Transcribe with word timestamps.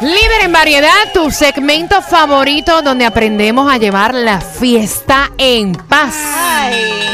Líder 0.00 0.40
en 0.44 0.52
variedad, 0.52 1.12
tu 1.12 1.30
segmento 1.30 2.00
favorito 2.00 2.80
donde 2.80 3.04
aprendemos 3.04 3.70
a 3.70 3.76
llevar 3.76 4.14
la 4.14 4.40
fiesta 4.40 5.30
en 5.36 5.72
paz 5.72 6.14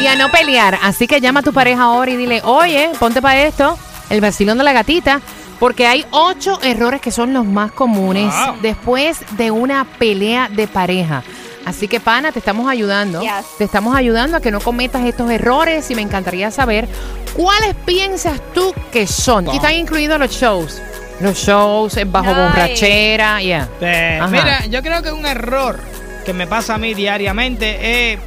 y 0.01 0.07
a 0.07 0.15
no 0.15 0.31
pelear. 0.31 0.79
Así 0.83 1.09
que 1.09 1.21
llama 1.21 1.41
a 1.41 1.43
tu 1.43 1.53
pareja 1.53 1.83
ahora 1.83 2.13
y 2.13 2.17
dile, 2.17 2.43
oye, 2.45 2.91
ponte 3.01 3.21
para 3.21 3.43
esto, 3.43 3.77
el 4.09 4.21
vacilón 4.21 4.59
de 4.59 4.65
la 4.65 4.73
gatita, 4.73 5.21
porque 5.59 5.87
hay 5.89 6.07
ocho 6.13 6.61
errores 6.63 7.01
que 7.01 7.11
son 7.11 7.33
los 7.33 7.45
más 7.45 7.73
comunes 7.73 8.33
Wow. 8.33 8.57
después 8.63 9.19
de 9.33 9.51
una 9.51 9.85
pelea 9.99 10.49
de 10.49 10.69
pareja. 10.69 11.25
Así 11.65 11.89
que, 11.89 11.99
pana, 11.99 12.31
te 12.31 12.39
estamos 12.39 12.71
ayudando. 12.71 13.21
Yes. 13.21 13.33
Te 13.59 13.65
estamos 13.65 13.97
ayudando 13.97 14.37
a 14.37 14.41
que 14.41 14.53
no 14.53 14.61
cometas 14.61 15.05
estos 15.05 15.29
errores 15.33 15.91
y 15.91 15.97
me 15.97 16.03
encantaría 16.03 16.53
saber 16.53 16.87
cuáles 17.35 17.75
piensas 17.85 18.41
tú 18.55 18.73
que 18.93 19.09
son. 19.09 19.49
Y 19.49 19.57
están 19.57 19.75
incluidos 19.75 20.21
los 20.21 20.31
shows. 20.31 20.81
Los 21.21 21.39
shows, 21.39 21.99
bajo 22.07 22.27
Nice. 22.27 22.41
borrachera, 22.41 23.41
yeah. 23.41 23.69
Eh, 23.81 24.19
Ajá. 24.21 24.29
mira, 24.31 24.67
yo 24.67 24.83
creo 24.83 25.03
que 25.03 25.13
un 25.13 25.25
error 25.25 25.79
que 26.25 26.33
me 26.35 26.47
pasa 26.47 26.75
a 26.75 26.79
mí 26.79 26.93
diariamente 26.95 28.13
es 28.13 28.19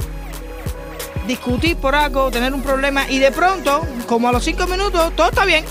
discutir 1.27 1.77
por 1.77 1.93
algo, 1.95 2.31
tener 2.31 2.53
un 2.53 2.63
problema 2.63 3.05
y 3.09 3.19
de 3.19 3.31
pronto, 3.31 3.85
como 4.07 4.29
a 4.29 4.31
los 4.31 4.43
cinco 4.43 4.65
minutos, 4.67 5.11
todo 5.15 5.29
está 5.29 5.45
bien. 5.45 5.63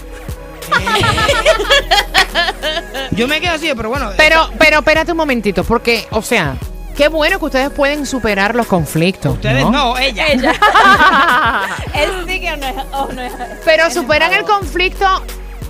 yo 3.12 3.27
me 3.27 3.41
quedo 3.41 3.53
así, 3.55 3.70
pero 3.77 3.88
bueno. 3.88 4.10
Pero, 4.16 4.50
pero 4.58 4.78
espérate 4.78 5.12
un 5.12 5.19
momentito, 5.19 5.64
porque, 5.64 6.06
o 6.10 6.22
sea, 6.22 6.56
qué 6.97 7.08
bueno 7.08 7.38
que 7.38 7.44
ustedes 7.47 7.70
pueden 7.70 8.06
superar 8.06 8.55
los 8.55 8.66
conflictos. 8.66 9.34
ustedes 9.34 9.64
no, 9.69 9.97
ella. 9.98 10.27
Ella. 10.28 10.53
Él 11.94 12.10
sí 12.28 12.41
que 12.41 12.56
no 12.56 12.66
es. 12.66 12.75
oh, 12.92 13.08
no 13.12 13.22
es- 13.22 13.32
Pero 13.64 13.91
superan 13.91 14.32
el 14.34 14.44
conflicto 14.44 15.06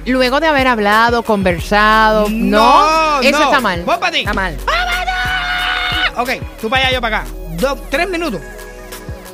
luego 0.09 0.41
de 0.41 0.47
haber 0.49 0.67
hablado, 0.67 1.23
conversado. 1.23 2.27
No, 2.31 3.17
No, 3.17 3.21
eso 3.21 3.39
no. 3.39 3.45
está 3.45 3.61
mal. 3.61 3.83
Voy 3.83 3.97
pa' 3.99 4.11
ti. 4.11 4.19
Está 4.21 4.33
mal. 4.35 4.57
Ok, 6.17 6.31
tú 6.61 6.69
para 6.69 6.83
allá, 6.87 6.95
yo 6.95 7.01
para 7.01 7.19
acá. 7.19 7.29
Dos, 7.59 7.79
tres 7.91 8.09
minutos. 8.09 8.41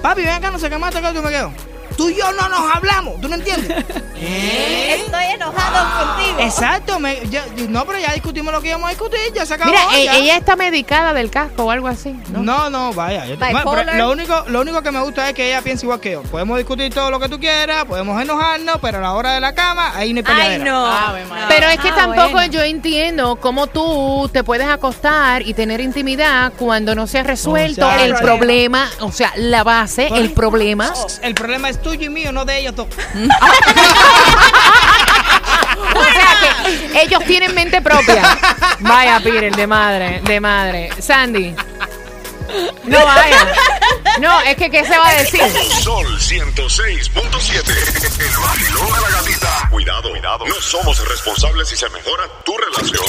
Papi, 0.02 0.20
ven 0.22 0.30
acá, 0.34 0.50
no 0.50 0.58
sé 0.58 0.68
qué 0.68 0.76
más, 0.76 0.94
acá, 0.94 1.12
yo 1.12 1.22
me 1.22 1.30
quedo. 1.30 1.50
Tú 1.96 2.10
y 2.10 2.16
yo 2.16 2.32
no 2.32 2.48
nos 2.48 2.74
hablamos, 2.74 3.20
¿tú 3.20 3.28
no 3.28 3.34
entiendes? 3.36 3.84
Estoy 4.20 5.24
enojado 5.34 6.06
contigo. 6.16 6.38
Exacto, 6.40 6.98
me- 6.98 7.20
ya- 7.28 7.44
no, 7.68 7.84
pero 7.84 7.98
ya 7.98 8.12
discutimos 8.12 8.52
lo 8.52 8.60
que 8.60 8.68
íbamos 8.68 8.86
a 8.86 8.90
discutir, 8.90 9.18
ya 9.34 9.46
se 9.46 9.54
acabó. 9.54 9.70
Mira, 9.70 9.82
e- 9.96 10.04
ya. 10.04 10.16
ella 10.16 10.36
está 10.36 10.56
medicada 10.56 11.12
del 11.12 11.30
casco 11.30 11.64
o 11.64 11.70
algo 11.70 11.88
así. 11.88 12.16
¿no? 12.30 12.42
No, 12.42 12.70
no, 12.70 12.92
vaya. 12.92 13.26
yo 13.26 13.36
bueno, 13.36 13.92
lo, 13.94 14.10
único, 14.10 14.44
lo 14.48 14.60
único 14.60 14.82
que 14.82 14.90
me 14.90 15.00
gusta 15.00 15.28
es 15.28 15.34
que 15.34 15.48
ella 15.48 15.62
piensa 15.62 15.84
igual 15.84 16.00
que 16.00 16.12
yo. 16.12 16.22
Podemos 16.22 16.56
discutir 16.58 16.92
todo 16.92 17.10
lo 17.10 17.20
que 17.20 17.28
tú 17.28 17.38
quieras, 17.38 17.84
podemos 17.84 18.20
enojarnos, 18.20 18.76
pero 18.80 18.98
a 18.98 19.00
la 19.00 19.12
hora 19.12 19.32
de 19.34 19.40
la 19.40 19.54
cama, 19.54 19.92
ahí 19.94 20.12
no 20.12 20.20
hay 20.20 20.24
Ay, 20.26 20.58
peleadera. 20.58 20.64
no. 20.64 21.48
Pero 21.48 21.68
es 21.68 21.78
que 21.78 21.88
Ah, 21.90 21.94
tampoco 21.96 22.30
bueno. 22.32 22.52
yo 22.52 22.62
entiendo 22.62 23.36
cómo 23.36 23.66
tú 23.68 24.28
te 24.32 24.42
puedes 24.42 24.66
acostar 24.66 25.42
y 25.42 25.54
tener 25.54 25.80
intimidad 25.80 26.52
cuando 26.58 26.94
no 26.94 27.06
se 27.06 27.18
ha 27.20 27.22
resuelto 27.22 27.86
O 27.86 27.90
sea, 27.90 28.04
el 28.04 28.12
el 28.14 28.16
problema, 28.20 28.88
o 29.00 29.12
sea, 29.12 29.32
la 29.36 29.62
base, 29.64 30.08
el 30.08 30.32
problema. 30.32 30.92
El 31.22 31.34
problema 31.34 31.68
es 31.68 31.80
tuyo 31.84 32.06
y 32.06 32.08
mío, 32.08 32.32
no 32.32 32.44
de 32.44 32.58
ellos 32.58 32.74
dos. 32.74 32.88
O 35.94 36.02
sea 36.02 36.90
que 36.92 37.02
ellos 37.02 37.24
tienen 37.24 37.54
mente 37.54 37.80
propia. 37.80 38.36
Vaya, 38.80 39.20
Peter, 39.20 39.54
de 39.54 39.66
madre, 39.66 40.20
de 40.24 40.40
madre. 40.40 40.90
Sandy. 40.98 41.54
No 42.84 43.04
vaya. 43.04 43.52
No, 44.20 44.40
es 44.42 44.56
que 44.56 44.70
¿qué 44.70 44.84
se 44.84 44.96
va 44.96 45.08
a 45.08 45.14
decir? 45.14 45.40
Sol 45.80 46.06
106.7. 46.18 48.20
El 48.20 48.36
vacilón 48.38 48.86
de 48.86 49.00
la 49.00 49.10
gatita. 49.10 49.68
Cuidado, 49.70 50.10
cuidado. 50.10 50.46
No 50.46 50.54
somos 50.60 51.08
responsables 51.08 51.68
si 51.68 51.76
se 51.76 51.88
mejora 51.90 52.24
tu 52.44 52.56
relación 52.56 53.04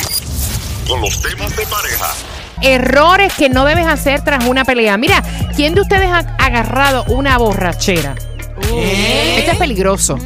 con 0.88 1.02
los 1.02 1.22
temas 1.22 1.56
de 1.56 1.66
pareja. 1.66 2.12
Errores 2.62 3.34
que 3.34 3.50
no 3.50 3.66
debes 3.66 3.88
hacer 3.88 4.24
tras 4.24 4.46
una 4.46 4.64
pelea. 4.64 4.97
Mira, 4.97 5.22
¿quién 5.56 5.75
de 5.75 5.81
ustedes 5.81 6.09
ha 6.09 6.19
agarrado 6.40 7.03
una 7.06 7.38
borrachera? 7.38 8.16
Esto 8.61 9.51
es 9.51 9.57
peligroso. 9.57 10.17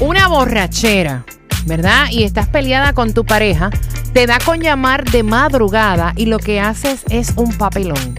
Una 0.00 0.28
borrachera, 0.28 1.24
¿verdad? 1.66 2.06
Y 2.10 2.24
estás 2.24 2.48
peleada 2.48 2.92
con 2.92 3.14
tu 3.14 3.24
pareja, 3.24 3.70
te 4.12 4.26
da 4.26 4.38
con 4.38 4.60
llamar 4.60 5.04
de 5.04 5.22
madrugada 5.22 6.12
y 6.16 6.26
lo 6.26 6.38
que 6.38 6.60
haces 6.60 7.02
es 7.08 7.32
un 7.36 7.56
papelón. 7.56 8.18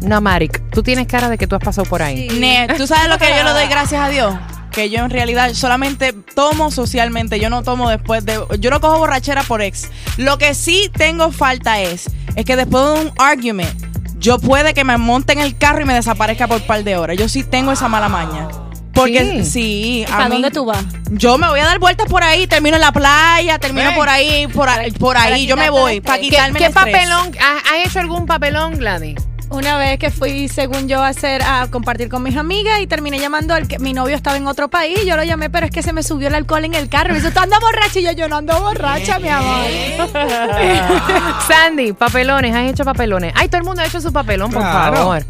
No, 0.00 0.20
Maric, 0.20 0.62
tú 0.70 0.82
tienes 0.82 1.06
cara 1.06 1.28
de 1.28 1.38
que 1.38 1.46
tú 1.46 1.56
has 1.56 1.62
pasado 1.62 1.88
por 1.88 2.02
ahí. 2.02 2.28
Ne, 2.38 2.68
¿tú 2.76 2.86
sabes 2.86 3.08
lo 3.08 3.18
que 3.18 3.28
yo 3.36 3.42
le 3.42 3.50
doy 3.50 3.66
gracias 3.68 4.00
a 4.00 4.08
Dios? 4.08 4.34
Que 4.70 4.90
yo 4.90 5.00
en 5.00 5.10
realidad 5.10 5.52
solamente 5.54 6.12
tomo 6.12 6.70
socialmente, 6.70 7.40
yo 7.40 7.48
no 7.50 7.62
tomo 7.62 7.88
después 7.88 8.24
de... 8.24 8.38
Yo 8.60 8.70
no 8.70 8.80
cojo 8.80 8.98
borrachera 8.98 9.42
por 9.42 9.62
ex. 9.62 9.88
Lo 10.18 10.38
que 10.38 10.54
sí 10.54 10.90
tengo 10.96 11.32
falta 11.32 11.80
es, 11.80 12.10
es 12.36 12.44
que 12.44 12.56
después 12.56 12.84
de 12.84 13.06
un 13.06 13.12
argument, 13.18 13.85
yo 14.18 14.38
puede 14.38 14.74
que 14.74 14.84
me 14.84 14.96
monte 14.96 15.32
en 15.32 15.40
el 15.40 15.56
carro 15.56 15.82
y 15.82 15.84
me 15.84 15.94
desaparezca 15.94 16.46
por 16.46 16.60
un 16.60 16.66
par 16.66 16.84
de 16.84 16.96
horas. 16.96 17.16
Yo 17.16 17.28
sí 17.28 17.42
tengo 17.44 17.72
esa 17.72 17.88
mala 17.88 18.08
maña. 18.08 18.48
Porque 18.94 19.42
Sí. 19.44 19.50
sí, 19.50 20.04
a 20.08 20.10
¿Para 20.10 20.24
mí- 20.26 20.30
dónde 20.36 20.50
tú 20.50 20.64
vas? 20.64 20.82
Yo 21.10 21.36
me 21.36 21.46
voy 21.48 21.60
a 21.60 21.66
dar 21.66 21.78
vueltas 21.78 22.06
por 22.08 22.22
ahí, 22.22 22.46
termino 22.46 22.76
en 22.76 22.80
la 22.80 22.92
playa, 22.92 23.58
termino 23.58 23.88
Ven. 23.88 23.94
por 23.94 24.08
ahí, 24.08 24.46
por 24.48 24.68
ahí, 24.70 24.90
por 24.92 25.16
ahí, 25.18 25.46
yo 25.46 25.54
me 25.56 25.68
voy, 25.68 26.00
para. 26.00 26.18
¿Qué, 26.18 26.30
quitarme 26.30 26.58
qué 26.58 26.64
el 26.66 26.70
estrés. 26.70 26.94
papelón? 26.94 27.30
¿Has, 27.38 27.62
has 27.72 27.86
hecho 27.86 27.98
algún 28.00 28.24
papelón, 28.24 28.78
Gladys? 28.78 29.16
Una 29.48 29.78
vez 29.78 29.98
que 29.98 30.10
fui, 30.10 30.48
según 30.48 30.88
yo, 30.88 31.00
a 31.02 31.08
hacer 31.08 31.40
a 31.42 31.68
compartir 31.70 32.08
con 32.08 32.22
mis 32.22 32.36
amigas 32.36 32.80
y 32.80 32.86
terminé 32.88 33.18
llamando 33.20 33.54
al 33.54 33.68
que 33.68 33.78
mi 33.78 33.92
novio 33.92 34.16
estaba 34.16 34.36
en 34.36 34.46
otro 34.48 34.68
país. 34.68 34.98
Yo 35.06 35.16
lo 35.16 35.22
llamé, 35.22 35.50
pero 35.50 35.66
es 35.66 35.72
que 35.72 35.82
se 35.82 35.92
me 35.92 36.02
subió 36.02 36.28
el 36.28 36.34
alcohol 36.34 36.64
en 36.64 36.74
el 36.74 36.88
carro. 36.88 37.10
Me 37.10 37.20
dice, 37.20 37.30
¿tú 37.30 37.38
andas 37.38 37.60
borracha? 37.60 38.00
Y 38.00 38.02
yo, 38.04 38.12
yo 38.12 38.28
no 38.28 38.36
ando 38.38 38.60
borracha, 38.60 39.18
mi 39.20 39.28
amor. 39.28 39.66
Sandy, 41.48 41.92
papelones, 41.92 42.54
has 42.54 42.70
hecho 42.70 42.84
papelones. 42.84 43.32
Ay, 43.36 43.48
todo 43.48 43.58
el 43.58 43.64
mundo 43.64 43.82
ha 43.82 43.86
hecho 43.86 44.00
su 44.00 44.12
papelón, 44.12 44.50
por 44.50 44.62
Claro. 44.62 44.96
favor. 44.96 45.24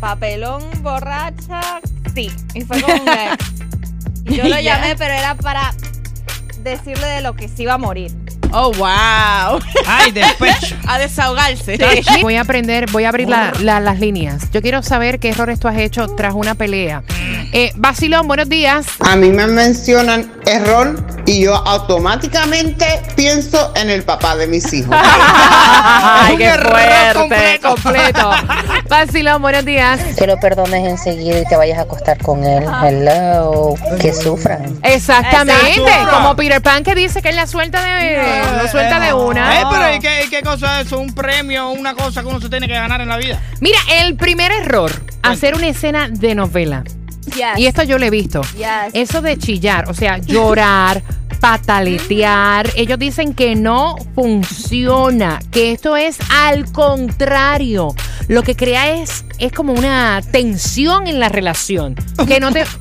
Papelón 0.00 0.62
borracha, 0.82 1.60
sí. 2.14 2.30
Y 2.54 2.62
fue 2.62 2.80
con 2.80 2.90
un 3.00 3.08
ex. 3.08 3.36
Y 4.24 4.36
yo 4.36 4.44
lo 4.44 4.48
Ya. 4.50 4.60
llamé, 4.60 4.96
pero 4.96 5.12
era 5.12 5.34
para 5.34 5.74
decirle 6.62 7.06
de 7.06 7.20
lo 7.20 7.34
que 7.34 7.48
se 7.48 7.62
iba 7.64 7.74
a 7.74 7.78
morir. 7.78 8.12
Oh, 8.52 8.72
wow. 8.72 9.60
Ay, 9.86 10.10
despecho. 10.12 10.74
a 10.88 10.98
desahogarse. 10.98 11.78
Voy 12.22 12.36
a 12.36 12.40
aprender, 12.42 12.90
voy 12.90 13.04
a 13.04 13.10
abrir 13.10 13.28
la- 13.28 13.52
la- 13.60 13.80
las 13.80 14.00
líneas. 14.00 14.50
Yo 14.52 14.62
quiero 14.62 14.82
saber 14.82 15.18
qué 15.18 15.30
errores 15.30 15.60
tú 15.60 15.68
has 15.68 15.78
hecho 15.78 16.06
tras 16.08 16.34
una 16.34 16.54
pelea. 16.54 17.02
Eh, 17.52 17.72
Basilón, 17.76 18.26
buenos 18.26 18.48
días. 18.48 18.86
A 19.00 19.16
mí 19.16 19.30
me 19.30 19.46
mencionan 19.46 20.30
error 20.46 20.96
y 21.28 21.42
yo 21.42 21.54
automáticamente 21.54 23.02
pienso 23.14 23.72
en 23.76 23.90
el 23.90 24.02
papá 24.02 24.34
de 24.34 24.46
mis 24.46 24.72
hijos. 24.72 24.96
Ay, 24.98 26.38
qué 26.38 26.52
fuerte, 26.52 27.60
completo. 27.62 28.30
Basilón, 28.88 29.42
buenos 29.42 29.62
días. 29.66 30.00
Que 30.16 30.26
lo 30.26 30.40
perdones 30.40 30.88
enseguida 30.88 31.40
y 31.40 31.44
te 31.44 31.54
vayas 31.56 31.78
a 31.80 31.82
acostar 31.82 32.16
con 32.22 32.44
él. 32.44 32.64
Hello. 32.82 33.74
Que 34.00 34.14
sufran. 34.14 34.78
Exactamente, 34.82 35.82
Exacto. 35.82 36.16
como 36.16 36.34
Peter 36.34 36.62
Pan 36.62 36.82
que 36.82 36.94
dice 36.94 37.20
que 37.20 37.28
él 37.28 37.36
la 37.36 37.46
suelta 37.46 37.84
de, 37.84 38.62
lo 38.62 38.66
suelta 38.68 38.98
de 38.98 39.12
una. 39.12 39.60
Eh, 39.60 39.64
pero 39.70 39.94
¿y 39.94 39.98
qué, 39.98 40.28
qué 40.30 40.40
cosa 40.40 40.80
es 40.80 40.86
eso? 40.86 40.98
Un 40.98 41.14
premio, 41.14 41.68
una 41.68 41.92
cosa 41.92 42.22
que 42.22 42.28
uno 42.28 42.40
se 42.40 42.48
tiene 42.48 42.66
que 42.66 42.74
ganar 42.74 43.02
en 43.02 43.08
la 43.08 43.18
vida. 43.18 43.38
Mira, 43.60 43.78
el 44.00 44.16
primer 44.16 44.50
error, 44.50 44.90
hacer 45.22 45.54
una 45.54 45.68
escena 45.68 46.08
de 46.08 46.34
novela. 46.34 46.84
Yes. 47.38 47.58
Y 47.58 47.66
esto 47.66 47.82
yo 47.84 47.98
lo 47.98 48.04
he 48.04 48.10
visto. 48.10 48.40
Yes. 48.56 48.92
Eso 48.92 49.20
de 49.22 49.36
chillar, 49.38 49.88
o 49.88 49.94
sea, 49.94 50.18
llorar, 50.18 51.02
pataletear, 51.40 52.68
ellos 52.76 52.98
dicen 52.98 53.32
que 53.34 53.54
no 53.54 53.96
funciona, 54.14 55.38
que 55.52 55.72
esto 55.72 55.96
es 55.96 56.18
al 56.30 56.70
contrario. 56.72 57.94
Lo 58.26 58.42
que 58.42 58.56
crea 58.56 58.90
es, 58.90 59.24
es 59.38 59.52
como 59.52 59.72
una 59.72 60.20
tensión 60.32 61.06
en 61.06 61.18
la 61.20 61.28
relación. 61.30 61.94
Que 62.26 62.40
no 62.40 62.50
te. 62.52 62.64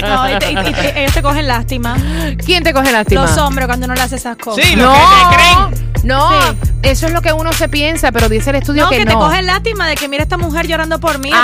No, 0.00 0.30
y 0.34 0.38
te- 0.38 0.52
y- 0.52 0.58
y 0.68 0.72
te- 0.72 1.00
ellos 1.02 1.12
te 1.14 1.22
cogen 1.22 1.46
lástima. 1.46 1.96
¿Quién 2.44 2.62
te 2.62 2.72
coge 2.72 2.92
lástima? 2.92 3.22
Los 3.22 3.36
hombres 3.38 3.66
cuando 3.66 3.86
no 3.86 3.94
le 3.94 4.00
haces 4.00 4.20
esas 4.20 4.36
cosas. 4.36 4.64
Sí, 4.64 4.76
lo 4.76 4.84
No, 4.86 4.94
que 4.94 5.36
te 5.36 5.36
creen. 5.36 5.92
no, 6.04 6.30
Sí. 6.52 6.58
Eso 6.82 7.06
es 7.06 7.12
lo 7.12 7.22
que 7.22 7.32
uno 7.32 7.52
se 7.52 7.68
piensa, 7.68 8.12
pero 8.12 8.28
dice 8.28 8.50
el 8.50 8.56
estudio 8.56 8.84
No, 8.84 8.90
que, 8.90 8.98
que, 8.98 9.04
no. 9.04 9.10
te 9.12 9.16
cogen 9.16 9.46
lástima 9.46 9.86
de 9.88 9.94
que 9.96 10.08
mira 10.08 10.22
esta 10.22 10.36
mujer 10.36 10.66
llorando 10.66 10.98
por 11.00 11.18
mí, 11.18 11.30
Ah. 11.32 11.38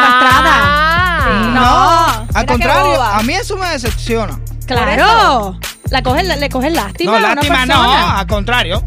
arrastrada. 1.25 1.55
No. 1.55 2.27
Al 2.39 2.47
contrario, 2.47 3.03
a 3.03 3.23
mí 3.23 3.35
eso 3.35 3.57
me 3.57 3.69
decepciona. 3.71 4.39
Claro. 4.67 5.59
La 5.91 6.03
coge, 6.03 6.23
le 6.25 6.49
coges 6.49 6.73
lástima 6.73 7.13
No, 7.13 7.17
a 7.17 7.19
una 7.21 7.35
lástima 7.35 7.67
no, 7.67 8.17
al 8.19 8.27
contrario. 8.27 8.83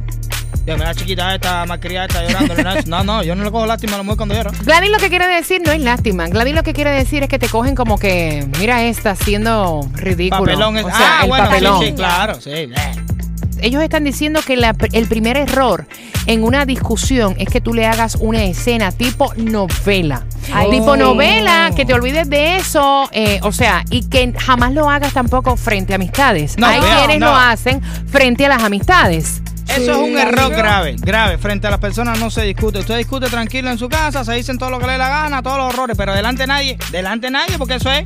Dios, 0.66 0.78
mira, 0.78 0.94
chiquita 0.94 1.34
esta, 1.34 1.66
malcriada 1.66 2.08
está 2.08 2.24
llorando. 2.28 2.56
No, 2.88 3.04
no, 3.04 3.24
yo 3.24 3.36
no 3.36 3.44
le 3.46 3.52
cojo 3.52 3.66
lástima 3.66 3.94
a 3.94 3.98
la 3.98 4.04
mujer 4.04 4.18
cuando 4.18 4.36
llora. 4.36 4.52
Gladys 4.64 4.90
lo 4.92 4.98
que 4.98 5.08
quiere 5.10 5.26
decir 5.28 5.62
no 5.66 5.72
es 5.72 5.80
lástima. 5.82 6.28
Gladys 6.28 6.56
lo 6.56 6.64
que 6.64 6.74
quiere 6.74 6.92
decir 6.92 7.24
es 7.24 7.30
que 7.30 7.40
te 7.40 7.48
cogen 7.48 7.74
como 7.76 7.98
que, 7.98 8.46
mira 8.60 8.84
esta, 8.84 9.16
siendo 9.16 9.88
ridículo. 9.94 10.42
Papelón 10.44 10.78
es. 10.78 10.86
O 10.86 10.90
sea, 10.90 11.20
ah, 11.20 11.24
el 11.24 11.30
bueno, 11.30 11.46
papelón. 11.46 11.80
sí, 11.80 11.86
sí, 11.88 11.94
claro, 11.94 12.42
sí. 12.42 12.70
Ellos 13.62 13.82
están 13.84 14.04
diciendo 14.04 14.42
que 14.46 14.56
la- 14.58 14.76
el 14.94 15.08
primer 15.08 15.38
error 15.38 15.86
en 16.26 16.44
una 16.44 16.66
discusión 16.66 17.36
es 17.38 17.50
que 17.50 17.62
tú 17.62 17.74
le 17.74 17.86
hagas 17.88 18.16
una 18.16 18.44
escena 18.44 18.92
tipo 18.92 19.34
novela. 19.36 20.26
Ay, 20.54 20.72
tipo 20.72 20.94
sí. 20.94 21.00
novela, 21.00 21.72
que 21.76 21.86
te 21.86 21.94
olvides 21.94 22.30
de 22.30 22.58
eso, 22.58 23.10
eh, 23.12 23.40
o 23.44 23.52
sea, 23.52 23.84
y 23.90 24.08
que 24.08 24.34
jamás 24.38 24.74
lo 24.74 24.90
hagas 24.90 25.14
tampoco 25.14 25.56
frente 25.58 25.94
a 25.94 25.96
amistades. 25.96 26.58
No, 26.58 26.68
Hay 26.68 26.82
vea, 26.82 26.98
quienes 27.00 27.20
no. 27.20 27.28
lo 27.28 27.36
hacen 27.36 27.82
frente 28.08 28.46
a 28.46 28.50
las 28.50 28.64
amistades. 28.64 29.42
Eso 29.68 29.92
es 29.92 29.98
un 29.98 30.18
error 30.18 30.50
grave, 30.54 30.96
grave. 30.98 31.38
Frente 31.38 31.68
a 31.68 31.70
las 31.70 31.80
personas 31.80 32.18
no 32.20 32.30
se 32.32 32.42
discute. 32.44 32.80
Usted 32.80 32.98
discute 32.98 33.28
tranquilo 33.30 33.70
en 33.70 33.78
su 33.78 33.90
casa, 33.90 34.24
se 34.24 34.34
dicen 34.34 34.58
todo 34.58 34.70
lo 34.70 34.80
que 34.80 34.86
le 34.86 34.94
dé 34.94 34.98
la 34.98 35.10
gana, 35.10 35.44
todos 35.44 35.58
los 35.58 35.74
horrores, 35.74 35.98
pero 35.98 36.16
delante 36.16 36.44
de 36.44 36.48
nadie, 36.48 36.78
delante 36.92 37.28
de 37.28 37.32
nadie, 37.32 37.58
porque 37.58 37.76
eso 37.76 37.92
es 37.92 38.06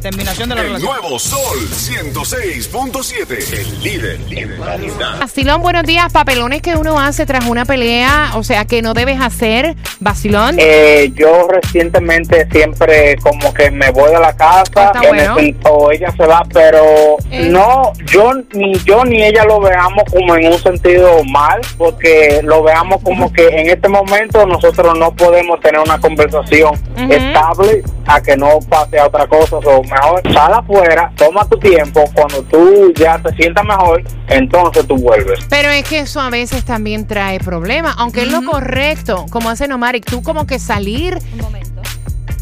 terminación 0.00 0.48
de 0.48 0.54
la 0.54 0.60
El 0.62 0.66
relación. 0.68 0.92
nuevo 1.00 1.18
Sol 1.18 1.58
106.7. 1.70 3.58
El 3.60 3.82
líder 3.82 4.20
en 4.30 4.58
variedad. 4.60 5.18
Vacilón, 5.20 5.60
buenos 5.62 5.82
días. 5.84 6.12
Papelones 6.12 6.62
que 6.62 6.74
uno 6.76 6.98
hace 7.00 7.26
tras 7.26 7.46
una 7.46 7.64
pelea, 7.64 8.32
o 8.34 8.44
sea, 8.44 8.64
que 8.64 8.82
no 8.82 8.94
debes 8.94 9.20
hacer. 9.20 9.76
Vacilón. 10.00 10.56
Eh, 10.58 11.10
yo 11.14 11.48
recientemente 11.48 12.46
siempre 12.50 13.16
como 13.16 13.52
que 13.52 13.70
me 13.70 13.90
voy 13.90 14.10
de 14.12 14.20
la 14.20 14.36
casa 14.36 14.92
en 15.02 15.08
bueno. 15.08 15.38
el- 15.38 15.56
o 15.64 15.90
ella 15.90 16.12
se 16.16 16.24
va, 16.26 16.42
pero 16.52 17.16
Eh. 17.30 17.48
no, 17.50 17.92
yo 18.06 18.32
ni 18.52 18.72
yo 18.84 19.04
ni 19.04 19.22
ella 19.22 19.44
lo 19.44 19.60
veamos 19.60 20.04
como 20.12 20.36
en 20.36 20.52
un 20.52 20.58
sentido 20.58 21.22
mal, 21.24 21.60
porque 21.76 22.40
lo 22.44 22.62
veamos 22.62 23.02
como 23.02 23.32
que 23.32 23.46
en 23.48 23.68
este 23.70 23.88
momento 23.88 24.46
nosotros 24.46 24.96
no 24.98 25.12
podemos 25.14 25.60
tener 25.60 25.80
una 25.80 25.98
conversación 26.00 26.74
Ujú. 26.96 27.12
estable 27.12 27.82
a 28.08 28.20
que 28.22 28.36
no 28.36 28.58
pase 28.68 28.98
a 28.98 29.06
otra 29.06 29.26
cosa, 29.26 29.56
o 29.56 29.82
mejor 29.84 30.22
sal 30.32 30.54
afuera, 30.54 31.12
toma 31.16 31.46
tu 31.48 31.58
tiempo, 31.58 32.04
cuando 32.14 32.42
tú 32.44 32.92
ya 32.96 33.18
te 33.18 33.34
sientas 33.36 33.64
mejor, 33.64 34.02
entonces 34.28 34.86
tú 34.86 34.96
vuelves. 34.96 35.40
Pero 35.50 35.68
es 35.68 35.84
que 35.84 36.00
eso 36.00 36.20
a 36.20 36.30
veces 36.30 36.64
también 36.64 37.06
trae 37.06 37.38
problemas, 37.38 37.94
aunque 37.98 38.22
es 38.22 38.32
lo 38.32 38.42
correcto, 38.44 39.26
como 39.30 39.50
hace 39.50 39.68
Nomaric, 39.68 40.06
tú 40.06 40.22
como 40.22 40.46
que 40.46 40.58
salir, 40.58 41.18
Un 41.34 41.40
momento. 41.40 41.77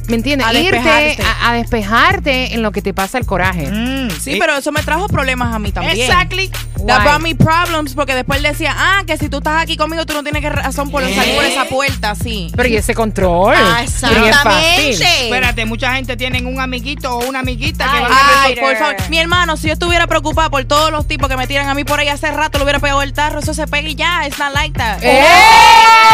¿Me 0.08 0.16
entiendes? 0.16 0.46
A 0.46 0.52
Irte 0.54 0.76
despejarte. 0.76 1.22
a, 1.22 1.50
a 1.50 1.52
despejarte 1.54 2.54
en 2.54 2.62
lo 2.62 2.72
que 2.72 2.82
te 2.82 2.94
pasa 2.94 3.18
el 3.18 3.26
coraje. 3.26 3.70
Mm, 3.70 4.10
Sí, 4.20 4.36
pero 4.38 4.56
eso 4.56 4.72
me 4.72 4.82
trajo 4.82 5.08
problemas 5.08 5.54
a 5.54 5.58
mí 5.58 5.72
también. 5.72 5.98
Exactly. 6.00 6.50
That 6.86 7.02
brought 7.02 7.20
me 7.20 7.34
problems 7.34 7.94
porque 7.94 8.14
después 8.14 8.42
decía, 8.42 8.74
ah, 8.76 9.02
que 9.06 9.16
si 9.16 9.28
tú 9.28 9.38
estás 9.38 9.62
aquí 9.62 9.76
conmigo 9.76 10.04
tú 10.06 10.14
no 10.14 10.22
tienes 10.22 10.42
que 10.42 10.50
razón 10.50 10.90
por 10.90 11.02
salir 11.02 11.34
por 11.34 11.44
esa 11.44 11.64
puerta, 11.64 12.14
sí. 12.14 12.50
Pero 12.56 12.68
y 12.68 12.76
ese 12.76 12.94
control. 12.94 13.54
Ah, 13.56 13.84
Bien 14.10 14.32
fácil. 14.34 15.02
Espérate, 15.02 15.64
mucha 15.64 15.94
gente 15.94 16.16
tiene 16.16 16.42
un 16.44 16.60
amiguito 16.60 17.16
o 17.16 17.26
una 17.26 17.40
amiguita 17.40 17.84
que 17.84 17.96
Ay, 17.96 18.02
van 18.02 18.12
a 18.12 18.42
Ay, 18.42 18.56
por 18.56 18.76
favor. 18.76 18.96
Mi 19.10 19.18
hermano, 19.18 19.56
si 19.56 19.66
yo 19.68 19.72
estuviera 19.72 20.06
preocupada 20.06 20.50
por 20.50 20.64
todos 20.64 20.90
los 20.90 21.06
tipos 21.08 21.28
que 21.28 21.36
me 21.36 21.46
tiran 21.46 21.68
a 21.68 21.74
mí 21.74 21.84
por 21.84 21.98
ahí 21.98 22.08
hace 22.08 22.30
rato, 22.30 22.58
le 22.58 22.64
hubiera 22.64 22.78
pegado 22.78 23.02
el 23.02 23.12
tarro. 23.12 23.40
Eso 23.40 23.54
se 23.54 23.66
pega 23.66 23.88
y 23.88 23.94
ya. 23.94 24.26
It's 24.26 24.38
not 24.38 24.52
like 24.54 24.76
that. 24.78 24.98
¡Eh! 25.02 25.24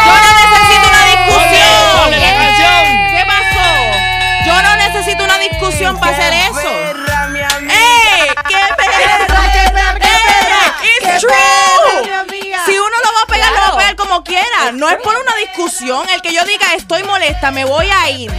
Yo 0.06 0.12
no 0.12 0.41
Yo 4.46 4.62
no 4.62 4.76
necesito 4.76 5.24
una 5.24 5.38
discusión 5.38 5.98
para 5.98 6.12
hacer 6.12 6.32
eso. 6.32 6.68
¡Ey! 7.68 8.28
¡Qué 8.48 8.56
perra! 8.76 9.52
¡Qué 9.52 9.70
perra! 9.70 9.94
¡Qué 9.94 10.16
perra! 10.26 10.62
¡It's 10.82 11.20
true! 11.20 12.32
Si 12.66 12.78
uno 12.78 12.96
lo 13.04 13.12
va 13.14 13.22
a 13.22 13.26
pegar, 13.26 13.52
lo 13.52 13.58
va 13.60 13.68
a 13.68 13.76
pegar 13.78 13.96
como 13.96 14.24
quiera. 14.24 14.72
No 14.72 14.88
es 14.88 14.96
por 14.96 15.14
una 15.16 15.34
discusión. 15.36 16.08
El 16.10 16.22
que 16.22 16.32
yo 16.32 16.44
diga 16.44 16.74
estoy 16.76 17.02
molesta, 17.02 17.50
me 17.50 17.64
voy 17.64 17.88
a 17.90 18.10
ir. 18.10 18.32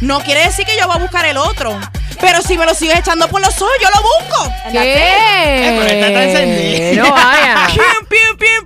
No 0.00 0.20
quiere 0.20 0.44
decir 0.44 0.64
que 0.64 0.76
yo 0.76 0.86
voy 0.86 0.96
a 0.96 1.00
buscar 1.00 1.26
el 1.26 1.36
otro. 1.36 1.78
Pero 2.20 2.42
si 2.42 2.58
me 2.58 2.66
lo 2.66 2.74
sigues 2.74 2.98
echando 2.98 3.28
por 3.28 3.40
los 3.40 3.60
ojos, 3.62 3.74
yo 3.80 3.88
lo 3.90 4.02
busco. 4.02 4.52
¿Qué? 4.72 4.78
Eh, 4.82 5.76
pero 5.78 5.86
esta 5.86 6.06
está 6.08 6.22
encendida. 6.24 7.02
No 7.02 7.12
vaya. 7.12 7.68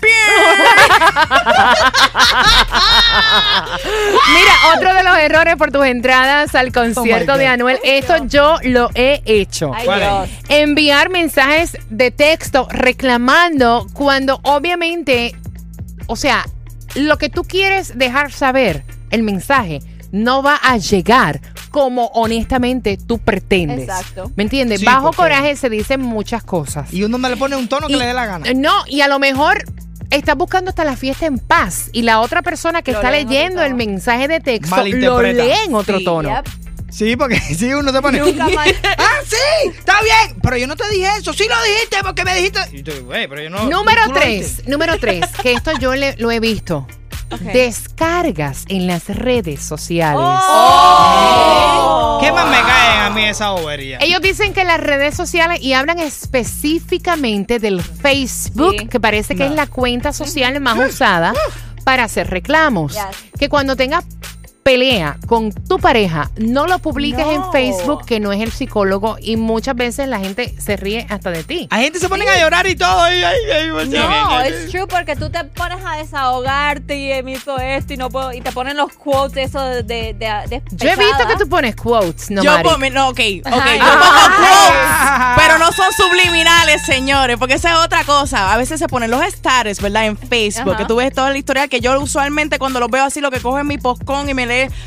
Mira, 4.35 4.53
otro 4.77 4.95
de 4.95 5.03
los 5.03 5.17
errores 5.19 5.57
por 5.57 5.71
tus 5.71 5.85
entradas 5.87 6.55
al 6.55 6.73
concierto 6.73 7.33
God. 7.33 7.39
de 7.39 7.47
Anuel. 7.47 7.79
Esto 7.85 8.25
yo 8.27 8.57
lo 8.63 8.91
he 8.95 9.23
hecho. 9.25 9.73
Ay, 9.75 9.89
enviar 10.49 11.11
mensajes 11.11 11.77
de 11.91 12.11
texto 12.11 12.67
reclamando 12.71 13.87
cuando 13.93 14.41
obviamente, 14.43 15.35
o 16.07 16.17
sea, 16.17 16.45
lo 16.95 17.19
que 17.19 17.29
tú 17.29 17.45
quieres 17.45 17.97
dejar 17.99 18.33
saber, 18.33 18.85
el 19.11 19.23
mensaje, 19.23 19.81
no 20.11 20.43
va 20.43 20.57
a 20.63 20.77
llegar 20.77 21.41
como 21.71 22.07
honestamente 22.09 22.99
tú 22.99 23.19
pretendes. 23.19 23.89
Exacto. 23.89 24.31
¿Me 24.37 24.43
entiendes? 24.43 24.81
Sí, 24.81 24.87
Bajo 24.87 25.05
porque- 25.07 25.17
coraje 25.17 25.57
se 25.57 25.71
dicen 25.71 26.03
muchas 26.03 26.43
cosas. 26.43 26.93
Y 26.93 27.03
uno 27.03 27.17
me 27.17 27.31
le 27.31 27.37
pone 27.37 27.57
un 27.57 27.67
tono 27.67 27.87
que 27.87 27.97
le 27.97 28.07
dé 28.07 28.13
la 28.13 28.27
gana. 28.27 28.47
No, 28.55 28.73
y 28.87 29.01
a 29.01 29.09
lo 29.09 29.19
mejor 29.19 29.65
estás 30.13 30.37
buscando 30.37 30.69
hasta 30.71 30.85
la 30.85 30.97
fiesta 30.97 31.27
en 31.27 31.39
paz 31.39 31.89
y 31.93 32.03
la 32.03 32.21
otra 32.21 32.43
persona 32.43 32.83
que 32.83 32.93
Lo 32.93 32.99
está 32.99 33.11
leyendo 33.11 33.63
el 33.63 33.75
mensaje 33.75 34.29
de 34.29 34.41
texto 34.41 34.77
lo 34.77 35.23
lee 35.23 35.51
en 35.67 35.75
otro 35.75 35.99
Sí, 35.99 36.05
tono. 36.05 36.29
yep. 36.29 36.47
Sí, 36.91 37.17
porque 37.17 37.41
sí, 37.41 37.73
uno 37.73 37.91
se 37.91 38.03
pone. 38.03 38.19
Nunca 38.19 38.49
más. 38.51 38.69
ah, 38.99 39.15
sí, 39.27 39.69
está 39.79 40.01
bien. 40.03 40.37
Pero 40.43 40.57
yo 40.59 40.67
no 40.67 40.77
te 40.77 40.87
dije 40.91 41.09
eso. 41.19 41.33
Sí 41.33 41.45
lo 41.49 41.55
dijiste 41.65 41.97
porque 42.03 42.23
me 42.25 42.35
dijiste. 42.37 42.61
Pero 42.85 43.43
yo 43.43 43.49
no. 43.51 43.65
Número 43.71 44.03
tres, 44.13 44.67
número 44.69 44.99
tres, 44.99 45.25
que 45.43 45.53
esto 45.55 45.73
yo 45.79 45.95
le- 45.95 46.17
lo 46.19 46.31
he 46.31 46.39
visto. 46.41 46.87
Descargas 47.55 48.65
en 48.69 48.87
las 48.87 49.07
redes 49.09 49.63
sociales. 49.63 50.21
Oh. 50.23 51.82
¿Qué 52.23 52.33
más 52.33 52.47
me 52.47 52.57
caen 52.61 53.01
a 53.01 53.11
mí 53.11 53.25
esa 53.25 53.51
bobería? 53.51 53.99
Ellos 54.01 54.21
dicen 54.21 54.53
que 54.55 54.65
las 54.65 54.79
redes 54.81 55.15
sociales 55.15 55.61
y 55.61 55.73
hablan 55.73 55.99
específicamente 55.99 57.59
del 57.59 57.83
Facebook, 57.83 58.77
Sí. 58.79 58.87
que 58.87 59.01
parece 59.01 59.35
que 59.35 59.47
es 59.47 59.53
la 59.53 59.67
cuenta 59.67 60.13
social 60.13 60.59
más 60.61 60.79
usada 60.93 61.33
para 61.85 62.05
hacer 62.05 62.31
reclamos. 62.31 62.93
Yes. 62.95 63.03
Que 63.39 63.49
cuando 63.49 63.75
tengas 63.77 64.05
pelea 64.63 65.17
con 65.27 65.53
tu 65.53 65.79
pareja, 65.79 66.31
no 66.37 66.67
lo 66.67 66.79
publiques 66.79 67.27
en 67.27 67.41
No. 67.41 67.53
Facebook, 67.53 68.05
que 68.07 68.21
no 68.21 68.33
es 68.33 68.41
el 68.41 68.53
psicólogo, 68.53 69.17
y 69.21 69.37
muchas 69.37 69.75
veces 69.75 70.09
la 70.09 70.21
gente 70.21 70.55
se 70.61 70.77
ríe 70.77 71.07
hasta 71.11 71.31
de 71.31 71.43
ti. 71.43 71.67
Hay 71.71 71.85
gente 71.85 71.99
se 71.99 72.09
ponen 72.09 72.29
a 72.29 72.39
llorar 72.39 72.67
y 72.69 72.77
todo. 72.77 73.01
Ay, 73.03 73.23
ay, 73.25 73.37
ay, 73.53 73.71
pues, 73.73 73.89
sí. 73.91 73.97
No, 73.97 74.41
es 74.41 74.71
true 74.71 74.87
porque 74.87 75.17
tú 75.17 75.31
te 75.31 75.43
pones 75.45 75.79
a 75.85 75.97
desahogarte 75.97 76.97
y 77.19 77.23
me 77.23 77.33
hizo 77.33 77.59
esto 77.59 77.93
y 77.93 77.97
no 77.97 78.09
puedo 78.09 78.33
y 78.33 78.41
te 78.41 78.53
ponen 78.53 78.77
los 78.77 78.93
quotes 78.93 79.49
eso 79.49 79.61
de, 79.63 79.83
de, 79.83 80.15
de 80.15 80.63
Yo 80.73 80.89
he 80.91 80.97
visto 80.97 81.27
que 81.27 81.37
tú 81.37 81.49
pones 81.49 81.75
quotes, 81.77 82.31
no 82.31 82.43
yo 82.43 82.53
pongo, 82.63 82.89
no, 82.91 83.09
ok, 83.09 83.19
ok, 83.19 83.45
yo 83.45 83.51
pongo 83.51 84.37
quotes, 84.37 85.37
pero 85.37 85.59
no 85.59 85.73
son 85.73 85.93
subliminales, 85.93 86.83
señores, 86.87 87.37
porque 87.39 87.55
esa 87.55 87.73
es 87.73 87.79
otra 87.85 88.05
cosa. 88.05 88.53
A 88.53 88.57
veces 88.57 88.79
se 88.79 88.87
ponen 88.89 89.11
los 89.11 89.23
status, 89.25 89.81
¿verdad? 89.81 90.07
En 90.07 90.17
Facebook, 90.17 90.71
Ajá. 90.75 90.79
que 90.79 90.85
tú 90.85 90.97
ves 90.97 91.13
todo 91.13 91.29
el 91.29 91.37
historial 91.37 91.69
que 91.69 91.81
yo 91.81 91.99
usualmente 92.01 92.59
cuando 92.59 92.79
los 92.81 92.91
veo 92.91 93.05
así, 93.05 93.21
lo 93.21 93.31
que 93.31 93.41
cojo 93.41 93.59
es 93.59 93.65
mi 93.65 93.79
postcón 93.79 94.29
y 94.29 94.35
me 94.35 94.47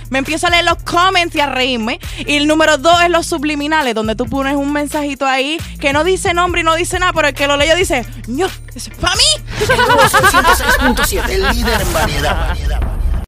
me 0.09 0.19
empiezo 0.19 0.47
a 0.47 0.49
leer 0.49 0.65
los 0.65 0.77
comments 0.83 1.35
y 1.35 1.39
a 1.39 1.47
reírme. 1.47 1.99
Y 2.25 2.37
el 2.37 2.47
número 2.47 2.77
dos 2.77 3.01
es 3.01 3.09
los 3.09 3.25
subliminales, 3.25 3.93
donde 3.95 4.15
tú 4.15 4.25
pones 4.25 4.55
un 4.55 4.71
mensajito 4.71 5.25
ahí 5.25 5.57
que 5.79 5.93
no 5.93 6.03
dice 6.03 6.33
nombre 6.33 6.61
y 6.61 6.63
no 6.63 6.75
dice 6.75 6.99
nada, 6.99 7.13
pero 7.13 7.27
el 7.27 7.33
que 7.33 7.47
lo 7.47 7.57
leyó 7.57 7.75
dice, 7.75 8.05
ese 8.75 8.89
es 8.89 8.97
para 8.97 9.15
mí. 9.15 9.23
El 9.69 9.77
nuevo 9.77 10.09
Sol 10.09 10.21
106.7, 10.21 11.29
el 11.29 11.55
líder 11.55 11.81
en 11.81 11.93
variedad. 11.93 12.94